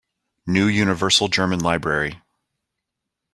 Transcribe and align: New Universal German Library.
New 0.47 0.65
Universal 0.65 1.27
German 1.27 1.59
Library. 1.59 2.19